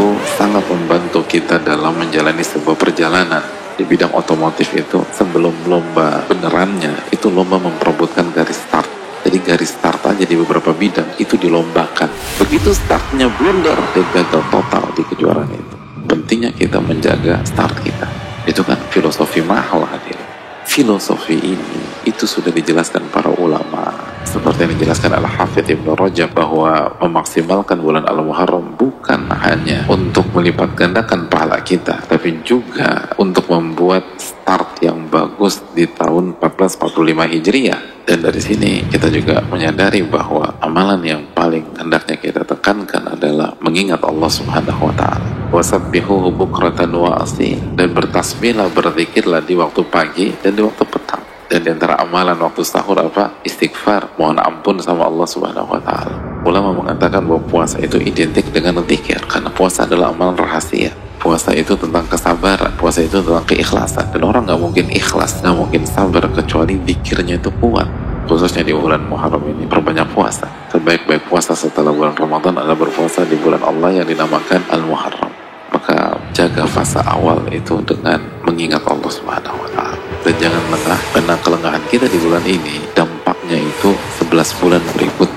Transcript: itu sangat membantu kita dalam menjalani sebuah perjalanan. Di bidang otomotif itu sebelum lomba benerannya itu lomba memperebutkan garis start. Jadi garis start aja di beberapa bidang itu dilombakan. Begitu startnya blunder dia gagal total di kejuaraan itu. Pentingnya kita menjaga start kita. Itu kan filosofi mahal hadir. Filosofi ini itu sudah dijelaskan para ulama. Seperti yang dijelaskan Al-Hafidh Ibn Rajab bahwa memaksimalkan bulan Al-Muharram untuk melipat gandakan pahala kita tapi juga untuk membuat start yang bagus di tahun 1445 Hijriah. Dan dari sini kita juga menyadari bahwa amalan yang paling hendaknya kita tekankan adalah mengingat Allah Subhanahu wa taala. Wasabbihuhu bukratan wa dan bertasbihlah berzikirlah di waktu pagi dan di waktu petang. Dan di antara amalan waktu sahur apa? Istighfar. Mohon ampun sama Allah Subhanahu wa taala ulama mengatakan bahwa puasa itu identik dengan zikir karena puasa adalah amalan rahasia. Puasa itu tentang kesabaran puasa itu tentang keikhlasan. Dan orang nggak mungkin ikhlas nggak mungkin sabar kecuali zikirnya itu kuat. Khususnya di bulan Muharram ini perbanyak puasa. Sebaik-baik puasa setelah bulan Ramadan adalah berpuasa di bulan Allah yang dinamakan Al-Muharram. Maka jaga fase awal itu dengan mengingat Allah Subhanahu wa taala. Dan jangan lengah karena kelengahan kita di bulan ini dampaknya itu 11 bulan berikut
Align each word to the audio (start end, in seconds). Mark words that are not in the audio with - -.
itu 0.00 0.16
sangat 0.40 0.64
membantu 0.64 1.20
kita 1.28 1.60
dalam 1.60 1.92
menjalani 1.92 2.40
sebuah 2.40 2.72
perjalanan. 2.72 3.44
Di 3.76 3.84
bidang 3.84 4.16
otomotif 4.16 4.72
itu 4.72 5.04
sebelum 5.12 5.52
lomba 5.68 6.24
benerannya 6.24 7.12
itu 7.12 7.28
lomba 7.28 7.60
memperebutkan 7.60 8.32
garis 8.32 8.64
start. 8.64 8.88
Jadi 9.28 9.36
garis 9.44 9.76
start 9.76 10.00
aja 10.08 10.24
di 10.24 10.40
beberapa 10.40 10.72
bidang 10.72 11.20
itu 11.20 11.36
dilombakan. 11.36 12.08
Begitu 12.40 12.72
startnya 12.72 13.28
blunder 13.28 13.76
dia 13.92 14.00
gagal 14.16 14.40
total 14.48 14.88
di 14.96 15.04
kejuaraan 15.04 15.52
itu. 15.52 15.76
Pentingnya 16.08 16.56
kita 16.56 16.80
menjaga 16.80 17.44
start 17.44 17.84
kita. 17.84 18.08
Itu 18.48 18.64
kan 18.64 18.80
filosofi 18.88 19.44
mahal 19.44 19.84
hadir. 19.84 20.16
Filosofi 20.64 21.36
ini 21.36 22.08
itu 22.08 22.24
sudah 22.24 22.48
dijelaskan 22.48 23.04
para 23.12 23.28
ulama. 23.36 23.92
Seperti 24.24 24.64
yang 24.64 24.72
dijelaskan 24.80 25.12
Al-Hafidh 25.12 25.76
Ibn 25.76 25.92
Rajab 25.92 26.32
bahwa 26.32 26.96
memaksimalkan 27.04 27.84
bulan 27.84 28.08
Al-Muharram 28.08 28.80
untuk 29.90 30.30
melipat 30.30 30.78
gandakan 30.78 31.26
pahala 31.26 31.58
kita 31.66 32.06
tapi 32.06 32.46
juga 32.46 33.10
untuk 33.18 33.50
membuat 33.50 34.06
start 34.22 34.78
yang 34.86 35.10
bagus 35.10 35.58
di 35.74 35.90
tahun 35.90 36.38
1445 36.38 37.34
Hijriah. 37.34 37.82
Dan 38.06 38.22
dari 38.26 38.38
sini 38.42 38.86
kita 38.86 39.10
juga 39.10 39.42
menyadari 39.50 40.02
bahwa 40.06 40.58
amalan 40.62 41.02
yang 41.02 41.22
paling 41.34 41.74
hendaknya 41.78 42.16
kita 42.18 42.42
tekankan 42.46 43.18
adalah 43.18 43.54
mengingat 43.58 44.02
Allah 44.06 44.30
Subhanahu 44.30 44.90
wa 44.90 44.94
taala. 44.94 45.26
Wasabbihuhu 45.50 46.30
bukratan 46.34 46.94
wa 46.94 47.22
dan 47.74 47.88
bertasbihlah 47.90 48.70
berzikirlah 48.70 49.42
di 49.42 49.58
waktu 49.58 49.82
pagi 49.90 50.30
dan 50.38 50.54
di 50.54 50.62
waktu 50.62 50.86
petang. 50.86 51.22
Dan 51.50 51.66
di 51.66 51.70
antara 51.74 51.98
amalan 51.98 52.38
waktu 52.38 52.62
sahur 52.62 53.02
apa? 53.02 53.42
Istighfar. 53.42 54.14
Mohon 54.14 54.38
ampun 54.38 54.78
sama 54.78 55.10
Allah 55.10 55.26
Subhanahu 55.26 55.74
wa 55.74 55.82
taala 55.82 56.29
ulama 56.44 56.72
mengatakan 56.72 57.20
bahwa 57.24 57.42
puasa 57.44 57.76
itu 57.80 58.00
identik 58.00 58.48
dengan 58.48 58.80
zikir 58.84 59.20
karena 59.28 59.52
puasa 59.52 59.84
adalah 59.84 60.12
amalan 60.12 60.36
rahasia. 60.36 60.92
Puasa 61.20 61.52
itu 61.52 61.76
tentang 61.76 62.08
kesabaran 62.08 62.72
puasa 62.80 63.04
itu 63.04 63.20
tentang 63.20 63.44
keikhlasan. 63.44 64.08
Dan 64.08 64.24
orang 64.24 64.48
nggak 64.48 64.60
mungkin 64.60 64.86
ikhlas 64.88 65.44
nggak 65.44 65.52
mungkin 65.52 65.84
sabar 65.84 66.24
kecuali 66.32 66.80
zikirnya 66.80 67.36
itu 67.36 67.52
kuat. 67.60 67.84
Khususnya 68.24 68.64
di 68.64 68.72
bulan 68.72 69.04
Muharram 69.04 69.42
ini 69.44 69.68
perbanyak 69.68 70.06
puasa. 70.16 70.48
Sebaik-baik 70.72 71.28
puasa 71.28 71.52
setelah 71.52 71.92
bulan 71.92 72.16
Ramadan 72.16 72.56
adalah 72.56 72.78
berpuasa 72.78 73.26
di 73.26 73.36
bulan 73.36 73.60
Allah 73.60 74.00
yang 74.00 74.06
dinamakan 74.06 74.64
Al-Muharram. 74.70 75.32
Maka 75.74 76.18
jaga 76.32 76.64
fase 76.66 77.02
awal 77.04 77.42
itu 77.52 77.78
dengan 77.84 78.22
mengingat 78.46 78.80
Allah 78.86 79.10
Subhanahu 79.10 79.60
wa 79.60 79.68
taala. 79.74 79.98
Dan 80.22 80.34
jangan 80.38 80.62
lengah 80.72 81.00
karena 81.10 81.34
kelengahan 81.42 81.84
kita 81.90 82.06
di 82.06 82.18
bulan 82.22 82.44
ini 82.46 82.80
dampaknya 82.92 83.58
itu 83.58 83.90
11 84.22 84.60
bulan 84.62 84.82
berikut 84.94 85.29